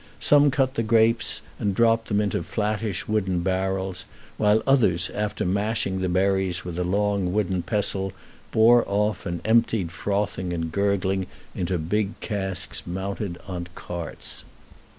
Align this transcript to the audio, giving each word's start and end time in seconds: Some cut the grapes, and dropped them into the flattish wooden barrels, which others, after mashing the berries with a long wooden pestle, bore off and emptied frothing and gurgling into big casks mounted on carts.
Some 0.19 0.49
cut 0.49 0.73
the 0.73 0.81
grapes, 0.81 1.43
and 1.59 1.75
dropped 1.75 2.07
them 2.07 2.19
into 2.19 2.39
the 2.39 2.43
flattish 2.43 3.07
wooden 3.07 3.41
barrels, 3.41 4.05
which 4.37 4.59
others, 4.65 5.11
after 5.11 5.45
mashing 5.45 5.99
the 5.99 6.09
berries 6.09 6.65
with 6.65 6.79
a 6.79 6.83
long 6.83 7.31
wooden 7.33 7.61
pestle, 7.61 8.11
bore 8.51 8.83
off 8.87 9.27
and 9.27 9.41
emptied 9.45 9.91
frothing 9.91 10.53
and 10.53 10.71
gurgling 10.71 11.27
into 11.53 11.77
big 11.77 12.19
casks 12.19 12.87
mounted 12.87 13.37
on 13.47 13.67
carts. 13.75 14.43